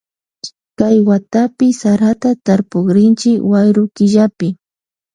Kay 0.79 0.97
watapi 1.07 1.67
sarata 1.81 2.29
tarpukrinchi 2.45 3.31
wayru 3.51 3.83
killapi. 3.95 4.47